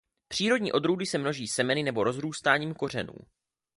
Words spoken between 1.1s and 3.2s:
množí semeny nebo rozrůstáním kořenů.